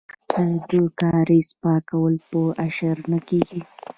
[0.39, 3.61] آیا د کاریز پاکول په اشر نه کیږي؟